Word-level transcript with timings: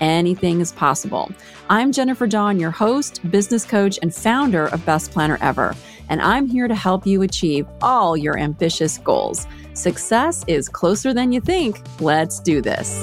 anything 0.00 0.60
is 0.60 0.72
possible. 0.72 1.30
I'm 1.68 1.92
Jennifer 1.92 2.26
Dawn, 2.26 2.58
your 2.58 2.70
host, 2.70 3.20
business 3.30 3.64
coach, 3.64 3.98
and 4.02 4.14
founder 4.14 4.66
of 4.66 4.84
Best 4.84 5.10
Planner 5.10 5.38
Ever, 5.40 5.74
and 6.08 6.20
I'm 6.20 6.46
here 6.46 6.68
to 6.68 6.74
help 6.74 7.06
you 7.06 7.22
achieve 7.22 7.66
all 7.80 8.16
your 8.16 8.38
ambitious 8.38 8.98
goals. 8.98 9.46
Success 9.74 10.44
is 10.46 10.68
closer 10.68 11.14
than 11.14 11.32
you 11.32 11.40
think. 11.40 11.80
Let's 12.00 12.40
do 12.40 12.60
this. 12.60 13.02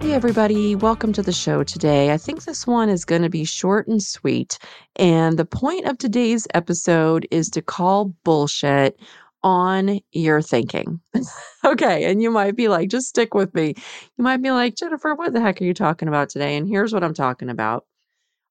Hey, 0.00 0.16
everybody, 0.16 0.74
welcome 0.74 1.12
to 1.12 1.22
the 1.22 1.30
show 1.30 1.62
today. 1.62 2.10
I 2.10 2.16
think 2.16 2.42
this 2.42 2.66
one 2.66 2.88
is 2.88 3.04
going 3.04 3.22
to 3.22 3.28
be 3.28 3.44
short 3.44 3.86
and 3.86 4.02
sweet. 4.02 4.58
And 4.96 5.38
the 5.38 5.44
point 5.44 5.86
of 5.86 5.98
today's 5.98 6.48
episode 6.52 7.28
is 7.30 7.48
to 7.50 7.62
call 7.62 8.06
bullshit 8.24 8.98
on 9.42 10.00
your 10.12 10.42
thinking. 10.42 11.00
okay. 11.64 12.10
And 12.10 12.22
you 12.22 12.30
might 12.30 12.56
be 12.56 12.68
like, 12.68 12.88
just 12.90 13.08
stick 13.08 13.34
with 13.34 13.54
me. 13.54 13.74
You 14.18 14.24
might 14.24 14.42
be 14.42 14.50
like, 14.50 14.76
Jennifer, 14.76 15.14
what 15.14 15.32
the 15.32 15.40
heck 15.40 15.60
are 15.60 15.64
you 15.64 15.74
talking 15.74 16.08
about 16.08 16.28
today? 16.28 16.56
And 16.56 16.68
here's 16.68 16.92
what 16.92 17.04
I'm 17.04 17.14
talking 17.14 17.48
about. 17.48 17.84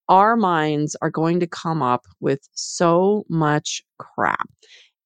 Our 0.07 0.35
minds 0.35 0.95
are 1.01 1.11
going 1.11 1.39
to 1.41 1.47
come 1.47 1.83
up 1.83 2.05
with 2.19 2.39
so 2.53 3.25
much 3.29 3.83
crap. 3.99 4.49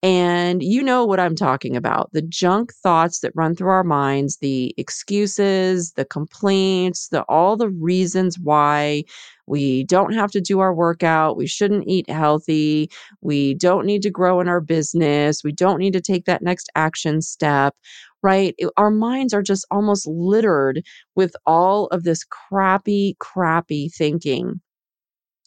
And 0.03 0.61
you 0.61 0.83
know 0.83 1.05
what 1.05 1.21
I'm 1.21 1.35
talking 1.35 1.77
about 1.77 2.11
the 2.11 2.21
junk 2.21 2.73
thoughts 2.73 3.19
that 3.21 3.31
run 3.35 3.55
through 3.55 3.69
our 3.69 3.85
minds, 3.85 4.37
the 4.37 4.75
excuses, 4.77 5.93
the 5.93 6.03
complaints, 6.03 7.07
the 7.07 7.23
all 7.29 7.55
the 7.55 7.69
reasons 7.69 8.37
why 8.37 9.05
we 9.47 9.85
don't 9.85 10.13
have 10.13 10.29
to 10.31 10.41
do 10.41 10.59
our 10.59 10.73
workout, 10.75 11.37
we 11.37 11.47
shouldn't 11.47 11.87
eat 11.87 12.09
healthy, 12.09 12.91
we 13.21 13.53
don't 13.55 13.85
need 13.85 14.01
to 14.01 14.11
grow 14.11 14.41
in 14.41 14.49
our 14.49 14.59
business, 14.61 15.41
we 15.43 15.53
don't 15.53 15.79
need 15.79 15.93
to 15.93 16.01
take 16.01 16.25
that 16.25 16.43
next 16.43 16.69
action 16.75 17.21
step, 17.21 17.73
right? 18.21 18.55
Our 18.77 18.91
minds 18.91 19.33
are 19.33 19.41
just 19.41 19.65
almost 19.71 20.05
littered 20.05 20.83
with 21.15 21.33
all 21.45 21.87
of 21.87 22.03
this 22.03 22.25
crappy, 22.25 23.15
crappy 23.19 23.89
thinking. 23.89 24.59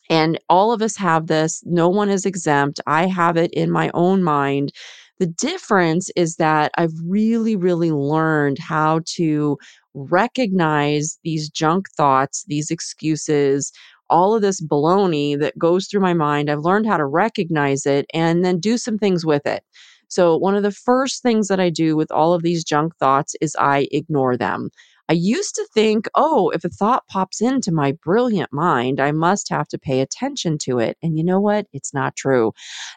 And 0.09 0.39
all 0.49 0.73
of 0.73 0.83
us 0.83 0.97
have 0.97 1.27
this. 1.27 1.63
No 1.65 1.89
one 1.89 2.09
is 2.09 2.27
exempt. 2.27 2.81
I 2.87 3.07
have 3.07 3.37
it 3.37 3.53
in 3.53 3.71
my 3.71 3.91
own 3.95 4.23
mind. 4.23 4.73
The 5.19 5.27
difference 5.27 6.11
is 6.15 6.37
that 6.37 6.73
I've 6.77 6.93
really, 7.05 7.57
really 7.57 7.91
learned 7.91 8.59
how 8.59 9.01
to 9.17 9.57
recognize 9.95 11.19
these 11.25 11.49
junk 11.49 11.89
thoughts, 11.97 12.45
these 12.47 12.71
excuses, 12.71 13.73
all 14.11 14.35
of 14.35 14.43
this 14.43 14.61
baloney 14.61 15.39
that 15.39 15.59
goes 15.59 15.87
through 15.87 16.03
my 16.03 16.15
mind. 16.15 16.51
I've 16.51 16.61
learned 16.61 16.87
how 16.87 16.99
to 16.99 17.07
recognize 17.07 17.87
it 17.87 18.07
and 18.13 18.45
then 18.45 18.61
do 18.61 18.79
some 18.79 18.99
things 18.99 19.25
with 19.25 19.47
it. 19.47 19.65
So, 20.09 20.37
one 20.37 20.55
of 20.55 20.63
the 20.63 20.71
first 20.71 21.23
things 21.23 21.49
that 21.49 21.59
I 21.59 21.71
do 21.71 21.97
with 21.97 22.13
all 22.13 22.33
of 22.33 22.43
these 22.43 22.63
junk 22.63 22.97
thoughts 22.99 23.35
is 23.41 23.57
I 23.59 23.89
ignore 23.91 24.37
them. 24.37 24.71
I 25.09 25.13
used 25.13 25.55
to 25.55 25.67
think, 25.73 26.09
oh, 26.17 26.51
if 26.51 26.65
a 26.65 26.69
thought 26.69 27.07
pops 27.07 27.41
into 27.41 27.71
my 27.73 27.93
brilliant 27.93 28.53
mind, 28.53 29.01
I 29.01 29.13
must 29.13 29.49
have 29.51 29.69
to 29.69 29.79
pay 29.79 30.01
attention 30.01 30.59
to 30.59 30.79
it. 30.81 30.99
And 31.03 31.17
you 31.17 31.23
know 31.25 31.41
what? 31.41 31.67
It's 31.73 31.95
not 31.95 32.17
true. 32.17 32.53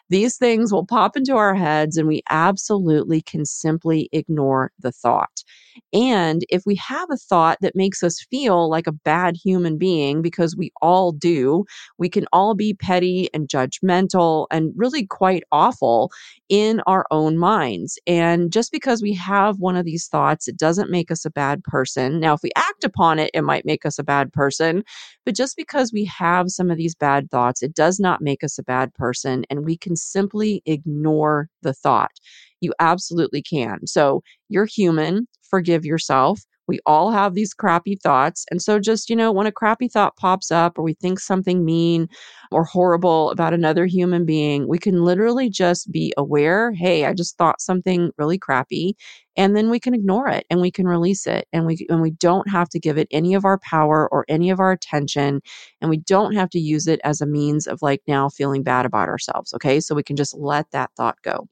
These 0.08 0.36
things 0.36 0.72
will 0.72 0.86
pop 0.86 1.16
into 1.16 1.36
our 1.36 1.54
heads, 1.54 1.96
and 1.96 2.08
we 2.08 2.22
absolutely 2.28 3.22
can 3.22 3.44
simply 3.46 4.08
ignore 4.12 4.72
the 4.78 4.92
thought. 4.92 5.44
And 5.92 6.42
if 6.48 6.62
we 6.66 6.74
have 6.76 7.08
a 7.10 7.16
thought 7.16 7.58
that 7.60 7.76
makes 7.76 8.02
us 8.02 8.24
feel 8.30 8.68
like 8.68 8.86
a 8.86 8.92
bad 8.92 9.36
human 9.36 9.78
being, 9.78 10.22
because 10.22 10.56
we 10.56 10.72
all 10.82 11.12
do, 11.12 11.64
we 11.98 12.08
can 12.08 12.26
all 12.32 12.54
be 12.54 12.74
petty 12.74 13.28
and 13.34 13.48
judgmental 13.48 14.46
and 14.50 14.72
really 14.76 15.06
quite 15.06 15.42
awful 15.52 16.10
in 16.48 16.80
our 16.86 17.06
own 17.10 17.38
minds. 17.38 17.98
And 18.06 18.52
just 18.52 18.72
because 18.72 19.02
we 19.02 19.14
have 19.14 19.58
one 19.58 19.76
of 19.76 19.84
these 19.84 20.08
thoughts, 20.08 20.48
it 20.48 20.56
doesn't 20.56 20.90
make 20.90 21.10
us 21.10 21.24
a 21.24 21.30
bad 21.30 21.62
person. 21.64 22.20
Now, 22.20 22.34
if 22.34 22.42
we 22.42 22.50
act 22.56 22.84
upon 22.84 23.18
it, 23.18 23.30
it 23.34 23.42
might 23.42 23.64
make 23.64 23.86
us 23.86 23.98
a 23.98 24.04
bad 24.04 24.32
person. 24.32 24.82
But 25.24 25.34
just 25.36 25.56
because 25.56 25.92
we 25.92 26.04
have 26.06 26.50
some 26.50 26.70
of 26.70 26.76
these 26.76 26.94
bad 26.94 27.30
thoughts, 27.30 27.62
it 27.62 27.74
does 27.74 28.00
not 28.00 28.20
make 28.20 28.42
us 28.42 28.58
a 28.58 28.64
bad 28.64 28.92
person. 28.94 29.44
And 29.50 29.64
we 29.64 29.76
can 29.76 29.96
simply 29.96 30.62
ignore 30.66 31.48
the 31.62 31.74
thought. 31.74 32.12
You 32.60 32.72
absolutely 32.80 33.42
can. 33.42 33.86
So 33.86 34.22
you're 34.48 34.66
human 34.66 35.26
forgive 35.50 35.84
yourself. 35.84 36.40
We 36.68 36.78
all 36.86 37.10
have 37.10 37.34
these 37.34 37.52
crappy 37.52 37.96
thoughts. 38.00 38.46
And 38.48 38.62
so, 38.62 38.78
just, 38.78 39.10
you 39.10 39.16
know, 39.16 39.32
when 39.32 39.48
a 39.48 39.52
crappy 39.52 39.88
thought 39.88 40.16
pops 40.16 40.52
up 40.52 40.78
or 40.78 40.84
we 40.84 40.94
think 40.94 41.18
something 41.18 41.64
mean 41.64 42.08
or 42.52 42.62
horrible 42.62 43.30
about 43.32 43.52
another 43.52 43.86
human 43.86 44.24
being, 44.24 44.68
we 44.68 44.78
can 44.78 45.02
literally 45.02 45.50
just 45.50 45.90
be 45.90 46.12
aware 46.16 46.70
hey, 46.72 47.06
I 47.06 47.12
just 47.12 47.36
thought 47.36 47.60
something 47.60 48.12
really 48.18 48.38
crappy. 48.38 48.94
And 49.36 49.56
then 49.56 49.68
we 49.68 49.80
can 49.80 49.94
ignore 49.94 50.28
it 50.28 50.46
and 50.48 50.60
we 50.60 50.70
can 50.70 50.86
release 50.86 51.26
it. 51.26 51.48
And 51.52 51.66
we, 51.66 51.84
and 51.88 52.00
we 52.00 52.12
don't 52.12 52.48
have 52.48 52.68
to 52.68 52.78
give 52.78 52.98
it 52.98 53.08
any 53.10 53.34
of 53.34 53.44
our 53.44 53.58
power 53.58 54.08
or 54.12 54.24
any 54.28 54.50
of 54.50 54.60
our 54.60 54.70
attention. 54.70 55.40
And 55.80 55.90
we 55.90 55.96
don't 55.96 56.34
have 56.36 56.50
to 56.50 56.60
use 56.60 56.86
it 56.86 57.00
as 57.02 57.20
a 57.20 57.26
means 57.26 57.66
of 57.66 57.82
like 57.82 58.02
now 58.06 58.28
feeling 58.28 58.62
bad 58.62 58.86
about 58.86 59.08
ourselves. 59.08 59.52
Okay. 59.54 59.80
So 59.80 59.96
we 59.96 60.04
can 60.04 60.14
just 60.14 60.36
let 60.36 60.70
that 60.70 60.90
thought 60.96 61.16
go. 61.22 61.48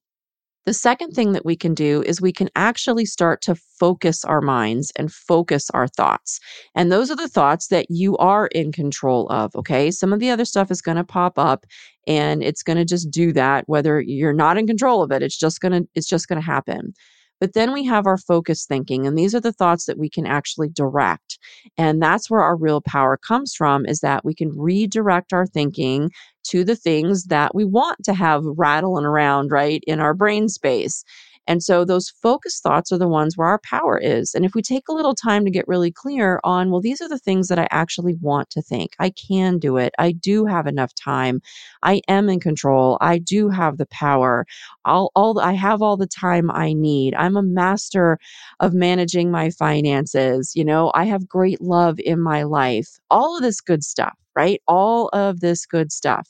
The 0.69 0.75
second 0.75 1.13
thing 1.13 1.33
that 1.33 1.47
we 1.47 1.57
can 1.57 1.73
do 1.73 2.03
is 2.03 2.21
we 2.21 2.31
can 2.31 2.51
actually 2.55 3.07
start 3.07 3.41
to 3.41 3.55
focus 3.55 4.23
our 4.23 4.43
minds 4.43 4.93
and 4.97 5.11
focus 5.11 5.71
our 5.71 5.89
thoughts. 5.89 6.41
And 6.75 6.93
those 6.93 7.11
are 7.11 7.17
the 7.17 7.27
thoughts 7.27 7.69
that 7.69 7.87
you 7.89 8.19
are 8.19 8.49
in 8.49 8.71
control 8.71 9.31
of. 9.31 9.57
Okay. 9.57 9.91
Some 9.91 10.13
of 10.13 10.21
the 10.21 10.29
other 10.29 10.45
stuff 10.45 10.71
is 10.71 10.83
going 10.83 10.99
to 10.99 11.05
pop 11.05 11.39
up 11.39 11.65
and 12.07 12.43
it's 12.43 12.63
going 12.63 12.77
to 12.77 12.85
just 12.85 13.11
do 13.11 13.33
that, 13.33 13.65
whether 13.67 13.99
you're 14.03 14.35
not 14.35 14.59
in 14.59 14.67
control 14.67 15.03
of 15.03 15.11
it. 15.11 15.23
It's 15.23 15.39
just 15.39 15.63
going 15.63 15.73
to, 15.73 15.89
it's 15.95 16.07
just 16.07 16.29
going 16.29 16.39
to 16.39 16.45
happen. 16.45 16.93
But 17.41 17.55
then 17.55 17.73
we 17.73 17.85
have 17.85 18.07
our 18.07 18.19
focus 18.19 18.67
thinking, 18.67 19.07
and 19.07 19.17
these 19.17 19.35
are 19.35 19.41
the 19.41 19.53
thoughts 19.53 19.87
that 19.87 19.97
we 19.97 20.11
can 20.11 20.27
actually 20.27 20.69
direct. 20.69 21.39
And 21.77 22.03
that's 22.03 22.29
where 22.29 22.43
our 22.43 22.57
real 22.57 22.81
power 22.81 23.17
comes 23.17 23.55
from 23.55 23.87
is 23.87 24.01
that 24.01 24.25
we 24.25 24.35
can 24.35 24.51
redirect 24.57 25.33
our 25.33 25.47
thinking 25.47 26.11
to 26.51 26.65
the 26.65 26.77
things 26.77 27.25
that 27.25 27.55
we 27.55 27.65
want 27.65 28.05
to 28.05 28.15
have 28.15 28.43
rattling 28.45 29.05
around, 29.05 29.51
right, 29.51 29.83
in 29.87 30.01
our 30.01 30.15
brain 30.15 30.49
space. 30.49 31.05
And 31.49 31.63
so 31.65 31.85
those 31.85 32.11
focused 32.11 32.63
thoughts 32.63 32.93
are 32.93 32.99
the 32.99 33.09
ones 33.09 33.37
where 33.37 33.49
our 33.49 33.61
power 33.61 33.99
is. 33.99 34.35
And 34.35 34.45
if 34.45 34.55
we 34.55 34.63
take 34.63 34.89
a 34.89 34.93
little 34.93 35.15
time 35.15 35.45
to 35.47 35.51
get 35.51 35.67
really 35.67 35.91
clear 35.91 36.41
on, 36.45 36.71
well, 36.71 36.83
these 36.83 37.01
are 37.01 37.09
the 37.09 37.19
things 37.19 37.49
that 37.49 37.59
I 37.59 37.67
actually 37.71 38.15
want 38.21 38.51
to 38.51 38.63
think. 38.63 38.95
I 39.01 39.11
can 39.11 39.59
do 39.59 39.79
it. 39.79 39.95
I 39.99 40.13
do 40.13 40.47
have 40.47 40.67
enough 40.67 40.95
time. 40.95 41.41
I 41.83 42.03
am 42.07 42.29
in 42.29 42.39
control. 42.39 42.99
I 43.01 43.19
do 43.19 43.49
have 43.49 43.79
the 43.79 43.87
power. 43.87 44.47
I'll, 44.85 45.11
all 45.17 45.41
I 45.41 45.55
have 45.55 45.83
all 45.83 45.97
the 45.97 46.07
time 46.07 46.51
I 46.51 46.75
need. 46.75 47.15
I'm 47.15 47.37
a 47.37 47.43
master 47.43 48.19
of 48.61 48.75
managing 48.75 49.31
my 49.31 49.51
finances. 49.51 50.53
You 50.55 50.65
know, 50.65 50.93
I 50.95 51.05
have 51.07 51.29
great 51.29 51.61
love 51.63 51.99
in 52.01 52.21
my 52.21 52.43
life. 52.43 52.99
All 53.11 53.37
of 53.37 53.43
this 53.43 53.61
good 53.63 53.83
stuff, 53.83 54.17
right? 54.37 54.61
All 54.69 55.09
of 55.15 55.41
this 55.41 55.67
good 55.67 55.93
stuff. 55.93 56.29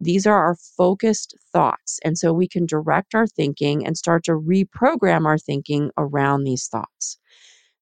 These 0.00 0.26
are 0.26 0.36
our 0.36 0.56
focused 0.76 1.36
thoughts. 1.52 1.98
And 2.04 2.16
so 2.16 2.32
we 2.32 2.48
can 2.48 2.66
direct 2.66 3.14
our 3.14 3.26
thinking 3.26 3.86
and 3.86 3.96
start 3.96 4.24
to 4.24 4.32
reprogram 4.32 5.26
our 5.26 5.38
thinking 5.38 5.90
around 5.98 6.44
these 6.44 6.66
thoughts. 6.68 7.18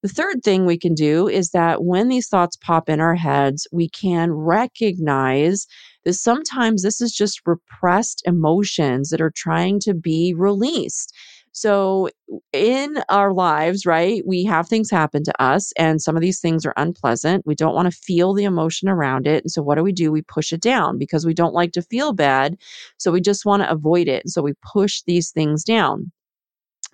The 0.03 0.09
third 0.09 0.45
thing 0.45 0.65
we 0.65 0.79
can 0.79 0.95
do 0.95 1.29
is 1.29 1.51
that 1.51 1.83
when 1.83 2.09
these 2.09 2.29
thoughts 2.29 2.57
pop 2.57 2.89
in 2.89 3.01
our 3.01 3.17
heads, 3.17 3.67
we 3.73 3.89
can 3.89 4.33
recognize 4.33 5.67
that 6.05 6.13
sometimes 6.13 6.83
this 6.83 7.01
is 7.01 7.13
just 7.13 7.41
repressed 7.47 8.23
emotions 8.25 9.11
that 9.11 9.21
are 9.21 9.33
trying 9.35 9.81
to 9.81 9.95
be 9.95 10.35
released. 10.37 11.13
So, 11.61 12.09
in 12.53 12.99
our 13.09 13.33
lives, 13.33 13.85
right, 13.87 14.23
we 14.27 14.45
have 14.45 14.69
things 14.69 14.91
happen 14.91 15.25
to 15.25 15.43
us, 15.43 15.73
and 15.79 16.01
some 16.01 16.17
of 16.17 16.23
these 16.23 16.41
things 16.41 16.65
are 16.67 16.75
unpleasant. 16.77 17.47
We 17.47 17.55
don't 17.55 17.75
want 17.75 17.91
to 17.91 17.99
feel 17.99 18.35
the 18.35 18.45
emotion 18.45 18.89
around 18.89 19.27
it. 19.27 19.45
And 19.45 19.51
so, 19.51 19.63
what 19.63 19.77
do 19.77 19.83
we 19.83 19.93
do? 19.93 20.13
We 20.13 20.23
push 20.23 20.53
it 20.53 20.61
down 20.61 20.99
because 20.99 21.27
we 21.27 21.35
don't 21.35 21.55
like 21.55 21.73
to 21.73 21.83
feel 21.83 22.13
bad. 22.13 22.57
So, 22.99 23.11
we 23.13 23.21
just 23.21 23.45
want 23.45 23.63
to 23.63 23.71
avoid 23.71 24.09
it. 24.09 24.25
And 24.25 24.33
so, 24.33 24.43
we 24.43 24.53
push 24.73 25.03
these 25.07 25.31
things 25.31 25.65
down. 25.65 26.13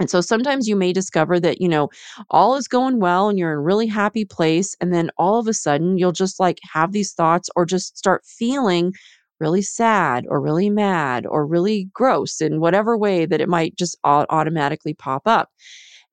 And 0.00 0.10
so 0.10 0.20
sometimes 0.20 0.66
you 0.66 0.74
may 0.74 0.92
discover 0.92 1.38
that, 1.40 1.60
you 1.60 1.68
know, 1.68 1.88
all 2.30 2.56
is 2.56 2.66
going 2.66 2.98
well 2.98 3.28
and 3.28 3.38
you're 3.38 3.52
in 3.52 3.58
a 3.58 3.60
really 3.60 3.86
happy 3.86 4.24
place. 4.24 4.74
And 4.80 4.92
then 4.92 5.10
all 5.18 5.38
of 5.38 5.46
a 5.46 5.54
sudden 5.54 5.98
you'll 5.98 6.12
just 6.12 6.40
like 6.40 6.58
have 6.72 6.90
these 6.92 7.12
thoughts 7.12 7.48
or 7.54 7.64
just 7.64 7.96
start 7.96 8.24
feeling 8.26 8.92
really 9.44 9.62
sad 9.62 10.24
or 10.30 10.40
really 10.40 10.70
mad 10.70 11.26
or 11.26 11.46
really 11.46 11.90
gross 11.92 12.40
in 12.40 12.60
whatever 12.60 12.96
way 12.96 13.26
that 13.26 13.42
it 13.42 13.48
might 13.48 13.76
just 13.76 13.98
automatically 14.04 14.94
pop 14.94 15.22
up. 15.26 15.50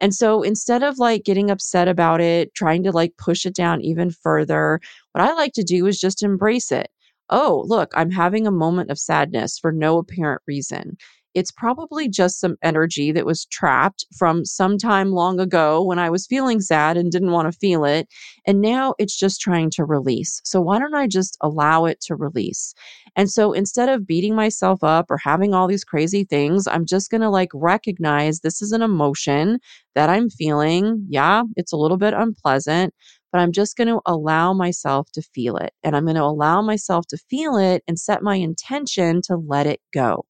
And 0.01 0.13
so 0.13 0.42
instead 0.44 0.83
of 0.83 1.00
like 1.00 1.24
getting 1.24 1.50
upset 1.50 1.88
about 1.88 2.19
it, 2.19 2.54
trying 2.56 2.83
to 2.83 2.92
like 2.92 3.13
push 3.18 3.45
it 3.45 3.56
down 3.56 3.80
even 3.81 4.12
further, 4.12 4.81
what 5.13 5.24
I 5.24 5.33
like 5.33 5.54
to 5.54 5.63
do 5.63 5.88
is 5.88 6.00
just 6.00 6.24
embrace 6.24 6.72
it. 6.72 6.89
Oh, 7.30 7.63
look, 7.68 7.94
I'm 7.95 8.12
having 8.12 8.45
a 8.45 8.51
moment 8.51 8.92
of 8.92 9.00
sadness 9.00 9.57
for 9.57 9.72
no 9.72 10.00
apparent 10.00 10.42
reason. 10.45 10.98
It's 11.33 11.51
probably 11.51 12.10
just 12.10 12.39
some 12.39 12.57
energy 12.62 13.12
that 13.12 13.25
was 13.25 13.45
trapped 13.45 14.06
from 14.18 14.45
some 14.45 14.78
time 14.78 15.12
long 15.12 15.39
ago 15.39 15.83
when 15.83 16.00
I 16.00 16.10
was 16.10 16.28
feeling 16.28 16.60
sad 16.60 16.98
and 16.98 17.12
didn't 17.12 17.31
want 17.31 17.51
to 17.51 17.57
feel 17.57 17.86
it. 17.86 18.07
And 18.45 18.62
now 18.62 18.95
it's 19.00 19.18
just 19.18 19.42
trying 19.42 19.69
to 19.72 19.86
release. 19.86 20.42
So 20.44 20.62
why 20.62 20.80
don't 20.80 20.95
I 20.95 21.07
just 21.07 21.38
allow 21.42 21.86
it 21.86 22.01
to 22.01 22.16
release? 22.16 22.74
And 23.16 23.30
so 23.30 23.54
instead 23.54 23.89
of 23.89 24.07
beating 24.07 24.36
myself 24.36 24.83
up 24.83 25.10
or 25.10 25.18
having 25.18 25.54
all 25.54 25.68
these 25.68 25.83
crazy 25.83 26.24
things, 26.24 26.68
I'm 26.68 26.86
just 26.86 27.10
going 27.10 27.22
to 27.22 27.30
like 27.30 27.50
recognize 27.54 28.39
this 28.39 28.62
is 28.62 28.72
an 28.72 28.81
emotion 28.81 29.60
that 29.95 30.10
I'm 30.10 30.30
feeling. 30.30 31.06
Yeah, 31.10 31.44
it's 31.56 31.74
a 31.74 31.78
little 31.78 31.98
bit 31.98 32.13
unpleasant, 32.13 32.94
but 33.31 33.39
I'm 33.39 33.51
just 33.51 33.78
going 33.78 33.88
to 33.88 34.01
allow 34.06 34.54
myself 34.54 35.12
to 35.13 35.22
feel 35.22 35.57
it. 35.57 35.74
And 35.83 35.95
I'm 35.95 36.06
going 36.06 36.16
to 36.16 36.24
allow 36.24 36.62
myself 36.62 37.06
to 37.07 37.18
feel 37.30 37.57
it 37.57 37.83
and 37.88 38.00
set 38.00 38.24
my 38.24 38.36
intention 38.36 39.22
to 39.24 39.38
let 39.38 39.68
it 39.68 39.81
go. 39.94 40.25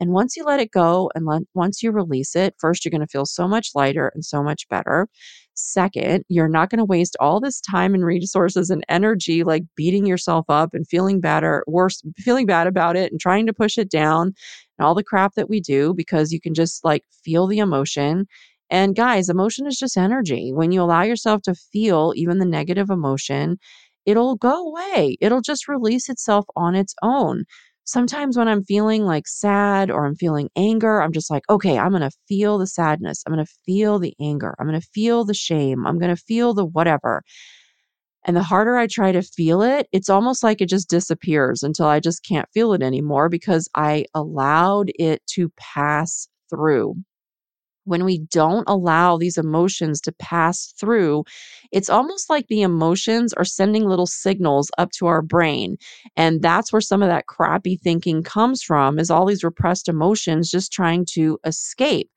And 0.00 0.10
once 0.10 0.36
you 0.36 0.44
let 0.44 0.60
it 0.60 0.72
go 0.72 1.10
and 1.14 1.46
once 1.54 1.82
you 1.82 1.92
release 1.92 2.34
it, 2.34 2.54
first, 2.58 2.84
you're 2.84 2.90
going 2.90 3.00
to 3.00 3.06
feel 3.06 3.26
so 3.26 3.46
much 3.46 3.70
lighter 3.74 4.10
and 4.14 4.24
so 4.24 4.42
much 4.42 4.68
better. 4.68 5.08
Second, 5.54 6.24
you're 6.28 6.48
not 6.48 6.68
going 6.68 6.78
to 6.78 6.84
waste 6.84 7.16
all 7.20 7.40
this 7.40 7.60
time 7.60 7.94
and 7.94 8.04
resources 8.04 8.70
and 8.70 8.84
energy 8.88 9.44
like 9.44 9.62
beating 9.76 10.04
yourself 10.04 10.44
up 10.48 10.74
and 10.74 10.86
feeling 10.86 11.20
or 11.24 11.64
worse, 11.68 12.02
feeling 12.18 12.46
bad 12.46 12.66
about 12.66 12.96
it 12.96 13.12
and 13.12 13.20
trying 13.20 13.46
to 13.46 13.52
push 13.52 13.78
it 13.78 13.88
down 13.88 14.34
and 14.78 14.86
all 14.86 14.94
the 14.94 15.04
crap 15.04 15.34
that 15.34 15.48
we 15.48 15.60
do 15.60 15.94
because 15.94 16.32
you 16.32 16.40
can 16.40 16.54
just 16.54 16.84
like 16.84 17.04
feel 17.24 17.46
the 17.46 17.58
emotion. 17.58 18.26
And 18.70 18.96
guys, 18.96 19.28
emotion 19.28 19.66
is 19.66 19.78
just 19.78 19.96
energy. 19.96 20.52
When 20.52 20.72
you 20.72 20.82
allow 20.82 21.02
yourself 21.02 21.42
to 21.42 21.54
feel 21.54 22.12
even 22.16 22.38
the 22.38 22.46
negative 22.46 22.90
emotion, 22.90 23.58
it'll 24.06 24.36
go 24.36 24.68
away. 24.68 25.16
It'll 25.20 25.40
just 25.40 25.68
release 25.68 26.08
itself 26.08 26.46
on 26.56 26.74
its 26.74 26.94
own 27.02 27.44
sometimes 27.84 28.36
when 28.36 28.48
I'm 28.48 28.64
feeling 28.64 29.04
like 29.04 29.26
sad 29.28 29.90
or 29.90 30.06
I'm 30.06 30.16
feeling 30.16 30.50
anger, 30.56 31.00
I'm 31.00 31.12
just 31.12 31.30
like, 31.30 31.42
okay, 31.48 31.78
I'm 31.78 31.90
going 31.90 32.02
to 32.02 32.16
feel 32.28 32.58
the 32.58 32.66
sadness. 32.66 33.22
I'm 33.26 33.32
going 33.32 33.44
to 33.44 33.52
feel 33.64 33.98
the 33.98 34.14
anger. 34.20 34.54
I'm 34.58 34.66
going 34.66 34.80
to 34.80 34.86
feel 34.92 35.24
the 35.24 35.34
shame. 35.34 35.86
I'm 35.86 35.98
going 35.98 36.14
to 36.14 36.22
feel 36.22 36.54
the 36.54 36.64
whatever. 36.64 37.22
And 38.26 38.36
the 38.36 38.42
harder 38.42 38.76
I 38.76 38.86
try 38.86 39.12
to 39.12 39.22
feel 39.22 39.60
it, 39.62 39.86
it's 39.92 40.08
almost 40.08 40.42
like 40.42 40.60
it 40.60 40.68
just 40.68 40.88
disappears 40.88 41.62
until 41.62 41.86
I 41.86 42.00
just 42.00 42.24
can't 42.26 42.48
feel 42.54 42.72
it 42.72 42.82
anymore 42.82 43.28
because 43.28 43.68
I 43.74 44.06
allowed 44.14 44.90
it 44.98 45.22
to 45.34 45.50
pass 45.58 46.28
through 46.48 46.96
when 47.84 48.04
we 48.04 48.18
don't 48.30 48.64
allow 48.68 49.16
these 49.16 49.38
emotions 49.38 50.00
to 50.02 50.12
pass 50.12 50.72
through, 50.78 51.24
it's 51.72 51.90
almost 51.90 52.30
like 52.30 52.46
the 52.48 52.62
emotions 52.62 53.32
are 53.34 53.44
sending 53.44 53.84
little 53.86 54.06
signals 54.06 54.70
up 54.78 54.90
to 54.92 55.06
our 55.06 55.22
brain. 55.22 55.76
And 56.16 56.42
that's 56.42 56.72
where 56.72 56.80
some 56.80 57.02
of 57.02 57.08
that 57.08 57.26
crappy 57.26 57.76
thinking 57.76 58.22
comes 58.22 58.62
from 58.62 58.98
is 58.98 59.10
all 59.10 59.26
these 59.26 59.44
repressed 59.44 59.88
emotions 59.88 60.50
just 60.50 60.72
trying 60.72 61.06
to 61.12 61.38
escape. 61.44 62.10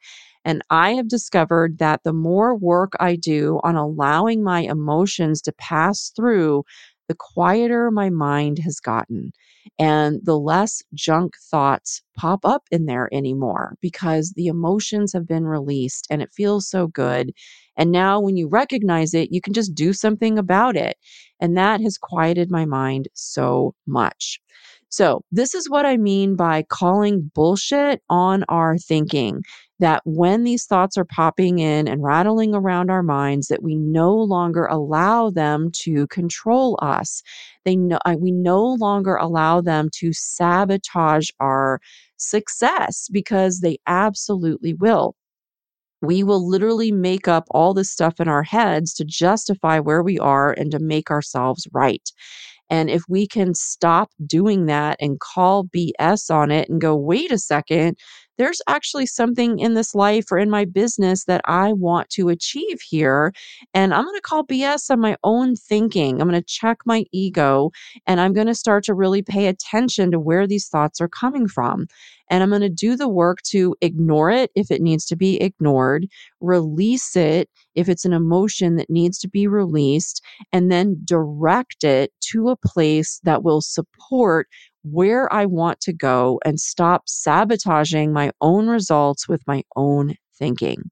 And 0.45 0.61
I 0.69 0.91
have 0.93 1.09
discovered 1.09 1.79
that 1.79 2.03
the 2.03 2.13
more 2.13 2.55
work 2.55 2.93
I 3.01 3.17
do 3.17 3.59
on 3.63 3.75
allowing 3.75 4.43
my 4.43 4.61
emotions 4.61 5.41
to 5.41 5.51
pass 5.51 6.11
through, 6.15 6.63
the 7.07 7.15
quieter 7.15 7.91
my 7.91 8.09
mind 8.09 8.59
has 8.59 8.79
gotten 8.79 9.31
and 9.79 10.19
the 10.23 10.37
less 10.37 10.81
junk 10.93 11.35
thoughts 11.49 12.01
pop 12.15 12.45
up 12.45 12.63
in 12.71 12.85
there 12.85 13.09
anymore 13.13 13.75
because 13.81 14.33
the 14.35 14.47
emotions 14.47 15.13
have 15.13 15.27
been 15.27 15.45
released 15.45 16.07
and 16.09 16.21
it 16.21 16.33
feels 16.33 16.69
so 16.69 16.87
good. 16.87 17.31
And 17.77 17.91
now, 17.91 18.19
when 18.19 18.37
you 18.37 18.47
recognize 18.47 19.13
it, 19.13 19.31
you 19.31 19.41
can 19.41 19.53
just 19.53 19.75
do 19.75 19.93
something 19.93 20.37
about 20.39 20.75
it. 20.75 20.97
And 21.39 21.55
that 21.57 21.81
has 21.81 21.97
quieted 21.97 22.49
my 22.49 22.65
mind 22.65 23.07
so 23.13 23.75
much. 23.85 24.39
So, 24.89 25.21
this 25.31 25.53
is 25.53 25.69
what 25.69 25.85
I 25.85 25.97
mean 25.97 26.35
by 26.35 26.63
calling 26.63 27.31
bullshit 27.35 28.01
on 28.09 28.45
our 28.49 28.77
thinking 28.77 29.43
that 29.79 30.01
when 30.05 30.43
these 30.43 30.65
thoughts 30.65 30.97
are 30.97 31.05
popping 31.05 31.59
in 31.59 31.87
and 31.87 32.03
rattling 32.03 32.55
around 32.55 32.89
our 32.89 33.03
minds 33.03 33.47
that 33.47 33.61
we 33.61 33.75
no 33.75 34.13
longer 34.13 34.65
allow 34.65 35.29
them 35.29 35.69
to 35.71 36.07
control 36.07 36.79
us. 36.81 37.21
They 37.65 37.75
know 37.75 37.99
uh, 38.05 38.15
we 38.19 38.31
no 38.31 38.63
longer 38.63 39.15
allow 39.15 39.61
them 39.61 39.89
to 39.95 40.13
sabotage 40.13 41.29
our 41.39 41.79
success 42.17 43.07
because 43.11 43.59
they 43.59 43.77
absolutely 43.85 44.73
will. 44.73 45.15
We 46.01 46.23
will 46.23 46.47
literally 46.47 46.91
make 46.91 47.27
up 47.27 47.45
all 47.51 47.73
this 47.73 47.91
stuff 47.91 48.19
in 48.19 48.27
our 48.27 48.43
heads 48.43 48.93
to 48.95 49.05
justify 49.05 49.79
where 49.79 50.03
we 50.03 50.19
are 50.19 50.51
and 50.53 50.71
to 50.71 50.79
make 50.79 51.09
ourselves 51.09 51.67
right. 51.73 52.11
And 52.69 52.89
if 52.89 53.03
we 53.07 53.27
can 53.27 53.53
stop 53.53 54.11
doing 54.25 54.65
that 54.65 54.97
and 54.99 55.19
call 55.19 55.65
BS 55.65 56.29
on 56.29 56.51
it 56.51 56.69
and 56.69 56.81
go, 56.81 56.95
wait 56.95 57.31
a 57.31 57.37
second, 57.37 57.97
there's 58.37 58.61
actually 58.67 59.05
something 59.05 59.59
in 59.59 59.73
this 59.73 59.95
life 59.95 60.31
or 60.31 60.37
in 60.37 60.49
my 60.49 60.65
business 60.65 61.25
that 61.25 61.41
I 61.45 61.73
want 61.73 62.09
to 62.11 62.29
achieve 62.29 62.81
here. 62.81 63.33
And 63.73 63.93
I'm 63.93 64.03
going 64.03 64.15
to 64.15 64.21
call 64.21 64.45
BS 64.45 64.89
on 64.89 64.99
my 64.99 65.17
own 65.23 65.55
thinking. 65.55 66.21
I'm 66.21 66.29
going 66.29 66.41
to 66.41 66.47
check 66.47 66.79
my 66.85 67.05
ego 67.11 67.71
and 68.05 68.19
I'm 68.19 68.33
going 68.33 68.47
to 68.47 68.55
start 68.55 68.83
to 68.85 68.93
really 68.93 69.21
pay 69.21 69.47
attention 69.47 70.11
to 70.11 70.19
where 70.19 70.47
these 70.47 70.67
thoughts 70.67 71.01
are 71.01 71.09
coming 71.09 71.47
from. 71.47 71.87
And 72.29 72.43
I'm 72.43 72.49
going 72.49 72.61
to 72.61 72.69
do 72.69 72.95
the 72.95 73.07
work 73.07 73.41
to 73.43 73.75
ignore 73.81 74.29
it 74.29 74.51
if 74.55 74.69
it 74.69 74.81
needs 74.81 75.05
to 75.05 75.15
be 75.15 75.39
ignored, 75.41 76.07
release 76.41 77.15
it 77.15 77.49
if 77.73 77.87
it's 77.87 78.05
an 78.05 78.13
emotion 78.13 78.75
that 78.75 78.89
needs 78.89 79.17
to 79.19 79.29
be 79.29 79.47
released, 79.47 80.21
and 80.51 80.71
then 80.71 80.99
direct 81.05 81.83
it 81.83 82.11
to 82.31 82.49
a 82.49 82.57
place 82.57 83.21
that 83.23 83.43
will 83.43 83.61
support 83.61 84.47
where 84.83 85.31
I 85.33 85.45
want 85.45 85.81
to 85.81 85.93
go 85.93 86.39
and 86.45 86.59
stop 86.59 87.03
sabotaging 87.07 88.13
my 88.13 88.31
own 88.41 88.67
results 88.67 89.27
with 89.27 89.41
my 89.47 89.63
own 89.75 90.15
thinking. 90.37 90.89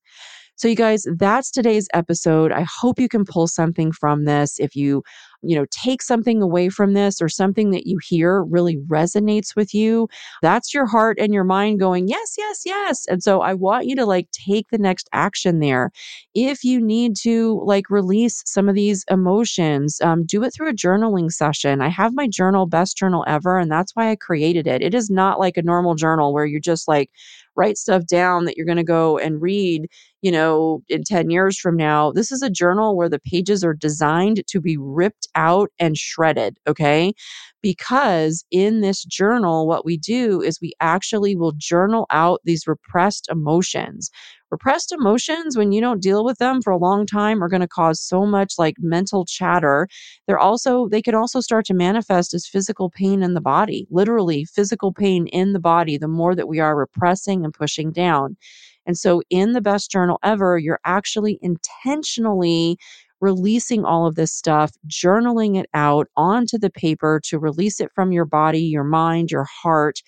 So, 0.58 0.68
you 0.68 0.76
guys, 0.76 1.06
that's 1.18 1.52
today's 1.52 1.88
episode. 1.94 2.52
I 2.52 2.66
hope 2.70 3.00
you 3.00 3.10
can 3.10 3.26
pull 3.26 3.48
something 3.48 3.92
from 3.92 4.24
this. 4.26 4.58
If 4.60 4.76
you, 4.76 5.04
you 5.42 5.56
know, 5.56 5.66
take 5.70 6.02
something 6.02 6.42
away 6.42 6.70
from 6.70 6.94
this 6.94 7.22
or 7.22 7.28
something 7.28 7.72
that 7.72 7.86
you 7.86 7.98
hear 8.08 8.42
really 8.44 8.78
resonates 8.88 9.56
with 9.56 9.74
you, 9.74 10.08
that's 10.42 10.74
your 10.74 10.86
heart 10.86 11.18
and 11.20 11.34
your 11.34 11.44
mind 11.44 11.80
going, 11.80 12.08
yes, 12.08 12.36
yes, 12.38 12.62
yes. 12.66 13.06
And 13.08 13.22
so 13.22 13.42
I 13.42 13.54
want 13.54 13.86
you 13.86 13.96
to 13.98 14.06
like 14.06 14.30
take 14.32 14.70
the 14.70 14.78
next 14.78 15.10
action 15.12 15.60
there. 15.60 15.92
If 16.34 16.64
you 16.64 16.80
need 16.80 17.16
to 17.24 17.62
like 17.66 17.90
release 17.90 18.42
some 18.46 18.70
of 18.70 18.76
these 18.76 19.04
emotions, 19.10 20.00
um, 20.02 20.26
do 20.26 20.44
it 20.44 20.52
through 20.52 20.70
a 20.70 20.74
journaling 20.74 21.32
session. 21.32 21.82
I 21.82 21.90
have 21.90 22.14
my 22.14 22.28
journal, 22.28 22.66
best 22.66 22.98
journal 22.98 23.24
ever, 23.28 23.58
and 23.58 23.70
that's 23.72 23.96
why 23.96 24.10
I 24.10 24.16
created 24.16 24.68
it. 24.68 24.82
It 24.82 24.94
is 24.96 25.10
not 25.10 25.40
like 25.40 25.58
a 25.58 25.64
normal 25.64 25.96
journal 25.96 26.34
where 26.34 26.46
you 26.46 26.60
just 26.60 26.88
like 26.88 27.10
write 27.56 27.78
stuff 27.78 28.06
down 28.06 28.46
that 28.46 28.58
you're 28.58 28.66
going 28.66 28.78
to 28.78 28.84
go 28.84 29.18
and 29.18 29.42
read, 29.42 29.88
you 30.26 30.32
know, 30.32 30.82
in 30.90 31.04
10 31.04 31.30
years 31.30 31.60
from 31.60 31.78
now. 31.78 32.12
This 32.12 32.32
is 32.32 32.42
a 32.42 32.50
journal 32.50 32.98
where 32.98 33.10
the 33.10 33.20
pages 33.20 33.64
are 33.64 33.76
designed 33.76 34.42
to 34.48 34.60
be 34.60 34.76
ripped 34.76 35.28
out 35.36 35.70
and 35.78 35.96
shredded, 35.96 36.58
okay? 36.66 37.14
Because 37.62 38.44
in 38.50 38.82
this 38.82 39.04
journal, 39.06 39.68
what 39.68 39.86
we 39.86 39.98
do 39.98 40.42
is 40.42 40.60
we 40.60 40.74
actually 40.82 41.36
will 41.36 41.52
journal 41.56 42.08
out 42.10 42.42
these 42.44 42.66
repressed 42.66 43.28
emotions. 43.30 44.10
Repressed 44.50 44.92
emotions, 44.92 45.56
when 45.56 45.72
you 45.72 45.80
don't 45.80 46.02
deal 46.02 46.26
with 46.26 46.40
them 46.40 46.60
for 46.60 46.72
a 46.74 46.78
long 46.78 47.06
time, 47.06 47.44
are 47.44 47.50
going 47.50 47.62
to 47.62 47.68
cause 47.68 48.02
so 48.02 48.26
much 48.26 48.54
like 48.58 48.78
mental 48.80 49.26
chatter. 49.26 49.88
They're 50.26 50.40
also, 50.40 50.88
they 50.88 51.04
can 51.04 51.14
also 51.14 51.40
start 51.40 51.66
to 51.66 51.76
manifest 51.76 52.34
as 52.34 52.48
physical 52.48 52.90
pain 52.90 53.22
in 53.22 53.36
the 53.36 53.42
body, 53.42 53.86
literally 53.92 54.44
physical 54.46 54.92
pain 54.92 55.28
in 55.28 55.54
the 55.54 55.60
body, 55.60 56.00
the 56.00 56.08
more 56.08 56.34
that 56.34 56.48
we 56.48 56.60
are 56.60 56.76
repressing 56.76 57.46
and 57.46 57.54
pushing 57.54 57.92
down. 57.92 58.38
And 58.86 58.98
so, 58.98 59.22
in 59.30 59.54
the 59.54 59.62
best 59.62 59.92
journal 59.92 60.20
ever, 60.24 60.58
you're 60.58 60.80
actually 60.86 61.40
intentionally 61.42 62.78
releasing 63.22 63.86
all 63.86 64.06
of 64.06 64.16
this 64.16 64.34
stuff, 64.34 64.74
journaling 64.88 65.58
it 65.58 65.68
out 65.74 66.08
onto 66.18 66.58
the 66.58 66.70
paper 66.70 67.20
to 67.24 67.40
release 67.40 67.80
it 67.80 67.92
from 67.96 68.12
your 68.12 68.26
body, 68.26 68.60
your 68.62 68.84
mind, 68.84 69.32
your 69.32 69.46
heart. 69.46 70.02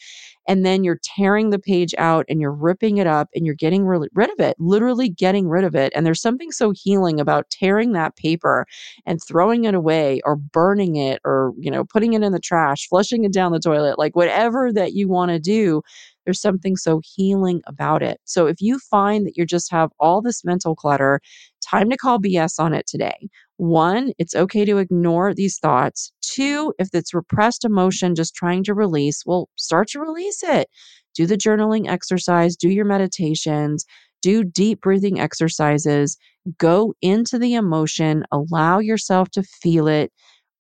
And 0.48 0.66
then 0.66 0.84
you're 0.84 1.00
tearing 1.04 1.50
the 1.50 1.60
page 1.60 1.94
out 1.98 2.26
and 2.30 2.40
you're 2.40 2.54
ripping 2.54 2.98
it 2.98 3.08
up 3.08 3.30
and 3.36 3.46
you're 3.46 3.56
getting 3.56 3.86
rid 3.86 4.04
of 4.30 4.40
it, 4.40 4.56
literally 4.60 5.10
getting 5.10 5.48
rid 5.50 5.64
of 5.64 5.76
it. 5.76 5.92
And 5.96 6.06
there's 6.06 6.22
something 6.22 6.52
so 6.52 6.72
healing 6.76 7.20
about 7.20 7.50
tearing 7.50 7.92
that 7.94 8.16
paper 8.16 8.66
and 9.06 9.22
throwing 9.22 9.66
it 9.66 9.74
away 9.76 10.22
or 10.26 10.36
burning 10.36 10.96
it 10.96 11.22
or, 11.26 11.54
you 11.58 11.70
know, 11.72 11.84
putting 11.84 12.14
it 12.14 12.24
in 12.24 12.32
the 12.32 12.40
trash, 12.40 12.88
flushing 12.88 13.24
it 13.26 13.34
down 13.34 13.52
the 13.52 13.60
toilet, 13.60 14.00
like 14.00 14.16
whatever 14.16 14.72
that 14.74 14.94
you 14.94 15.08
want 15.08 15.32
to 15.32 15.40
do 15.40 15.82
there's 16.26 16.42
something 16.42 16.76
so 16.76 17.00
healing 17.06 17.62
about 17.68 18.04
it. 18.04 18.20
So 18.26 18.48
if 18.48 18.58
you 18.62 18.80
find 18.80 19.26
that 19.26 19.38
you 19.38 19.46
just 19.46 19.72
have 19.72 19.92
all 19.98 20.22
this 20.22 20.44
mental 20.44 20.76
clutter, 20.76 21.22
time 21.70 21.90
to 21.90 21.98
call 21.98 22.20
BS 22.20 22.60
on 22.60 22.74
it 22.74 22.88
today. 22.88 23.30
One, 23.58 24.12
it's 24.18 24.36
okay 24.36 24.66
to 24.66 24.78
ignore 24.78 25.34
these 25.34 25.58
thoughts. 25.60 26.12
Two, 26.22 26.74
if 26.80 26.90
it's 26.94 27.14
repressed 27.14 27.66
emotion 27.66 28.16
just 28.16 28.36
trying 28.36 28.64
to 28.66 28.74
release, 28.74 29.24
well, 29.26 29.50
start 29.56 29.90
to 29.90 30.00
release 30.00 30.44
it. 30.44 30.70
Do 31.16 31.26
the 31.26 31.38
journaling 31.38 31.90
exercise, 31.90 32.56
do 32.56 32.70
your 32.70 32.86
meditations, 32.86 33.86
do 34.22 34.44
deep 34.44 34.82
breathing 34.82 35.20
exercises, 35.20 36.18
go 36.58 36.94
into 37.02 37.40
the 37.40 37.56
emotion, 37.56 38.24
allow 38.32 38.80
yourself 38.80 39.30
to 39.32 39.44
feel 39.44 39.88
it, 39.88 40.12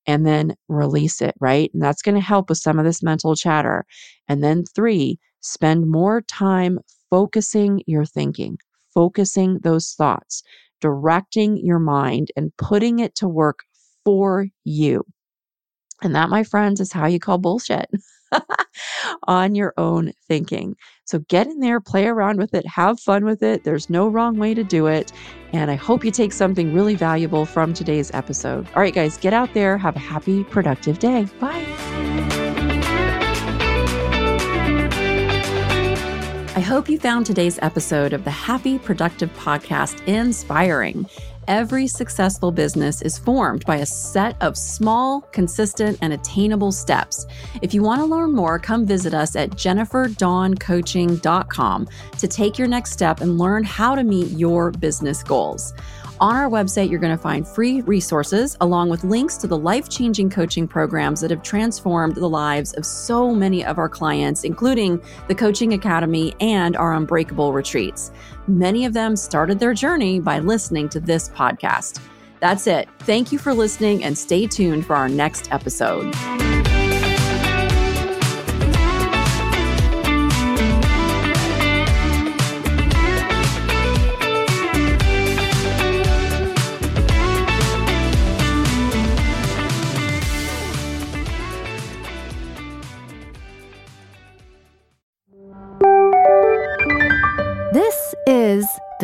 and 0.07 0.25
then 0.25 0.55
release 0.69 1.21
it, 1.21 1.35
right? 1.39 1.69
And 1.73 1.83
that's 1.83 2.01
going 2.01 2.15
to 2.15 2.21
help 2.21 2.49
with 2.49 2.57
some 2.57 2.79
of 2.79 2.85
this 2.85 3.03
mental 3.03 3.35
chatter. 3.35 3.85
And 4.27 4.43
then 4.43 4.63
three, 4.73 5.19
spend 5.41 5.87
more 5.87 6.21
time 6.21 6.79
focusing 7.09 7.83
your 7.85 8.05
thinking, 8.05 8.57
focusing 8.93 9.59
those 9.63 9.93
thoughts, 9.97 10.43
directing 10.81 11.57
your 11.57 11.79
mind 11.79 12.31
and 12.35 12.55
putting 12.57 12.99
it 12.99 13.15
to 13.15 13.27
work 13.27 13.59
for 14.05 14.47
you. 14.63 15.03
And 16.01 16.15
that, 16.15 16.29
my 16.29 16.43
friends, 16.43 16.79
is 16.79 16.93
how 16.93 17.07
you 17.07 17.19
call 17.19 17.39
bullshit 17.39 17.89
on 19.27 19.55
your 19.55 19.73
own 19.77 20.11
thinking. 20.27 20.75
So 21.05 21.19
get 21.27 21.47
in 21.47 21.59
there, 21.59 21.79
play 21.79 22.07
around 22.07 22.37
with 22.37 22.53
it, 22.53 22.67
have 22.67 22.99
fun 22.99 23.25
with 23.25 23.41
it. 23.41 23.63
There's 23.63 23.89
no 23.89 24.07
wrong 24.07 24.37
way 24.37 24.53
to 24.53 24.63
do 24.63 24.87
it. 24.87 25.11
And 25.53 25.71
I 25.71 25.75
hope 25.75 26.03
you 26.05 26.11
take 26.11 26.33
something 26.33 26.73
really 26.73 26.95
valuable 26.95 27.45
from 27.45 27.73
today's 27.73 28.11
episode. 28.13 28.67
All 28.75 28.81
right, 28.81 28.93
guys, 28.93 29.17
get 29.17 29.33
out 29.33 29.53
there, 29.53 29.77
have 29.77 29.95
a 29.95 29.99
happy, 29.99 30.43
productive 30.43 30.99
day. 30.99 31.27
Bye. 31.39 32.06
Hope 36.67 36.89
you 36.89 36.99
found 36.99 37.25
today's 37.25 37.57
episode 37.61 38.11
of 38.11 38.25
the 38.25 38.29
Happy 38.29 38.77
Productive 38.77 39.31
Podcast 39.37 40.05
inspiring. 40.05 41.07
Every 41.47 41.87
successful 41.87 42.51
business 42.51 43.01
is 43.01 43.17
formed 43.17 43.65
by 43.65 43.77
a 43.77 43.85
set 43.85 44.35
of 44.41 44.57
small, 44.57 45.21
consistent, 45.31 45.97
and 46.01 46.11
attainable 46.11 46.73
steps. 46.73 47.25
If 47.61 47.73
you 47.73 47.83
want 47.83 48.01
to 48.01 48.05
learn 48.05 48.33
more, 48.33 48.59
come 48.59 48.85
visit 48.85 49.13
us 49.13 49.37
at 49.37 49.51
jenniferdawncoaching.com 49.51 51.87
to 52.17 52.27
take 52.27 52.59
your 52.59 52.67
next 52.67 52.91
step 52.91 53.21
and 53.21 53.37
learn 53.37 53.63
how 53.63 53.95
to 53.95 54.03
meet 54.03 54.31
your 54.31 54.71
business 54.71 55.23
goals. 55.23 55.73
On 56.19 56.35
our 56.35 56.49
website, 56.49 56.89
you're 56.89 56.99
going 56.99 57.15
to 57.15 57.21
find 57.21 57.47
free 57.47 57.81
resources 57.81 58.57
along 58.59 58.89
with 58.89 59.03
links 59.03 59.37
to 59.37 59.45
the 59.45 59.57
life 59.57 59.87
changing 59.87 60.31
coaching 60.31 60.67
programs 60.67 61.21
that 61.21 61.29
have 61.29 61.43
transformed 61.43 62.15
the 62.15 62.27
lives 62.27 62.73
of 62.73 62.87
so 62.87 63.35
many 63.35 63.63
of 63.63 63.77
our 63.77 63.87
clients, 63.87 64.43
including 64.43 64.99
the 65.27 65.35
Coaching 65.35 65.73
Academy 65.73 66.33
and 66.39 66.75
our 66.75 66.93
Unbreakable 66.93 67.53
retreats. 67.53 68.11
Many 68.47 68.85
of 68.85 68.93
them 68.93 69.15
started 69.15 69.59
their 69.59 69.75
journey 69.75 70.19
by 70.19 70.39
listening 70.39 70.89
to 70.89 70.99
this 70.99 71.29
podcast. 71.29 72.01
That's 72.39 72.65
it. 72.65 72.89
Thank 72.99 73.31
you 73.31 73.37
for 73.37 73.53
listening 73.53 74.03
and 74.03 74.17
stay 74.17 74.47
tuned 74.47 74.87
for 74.87 74.95
our 74.95 75.09
next 75.09 75.51
episode. 75.51 76.15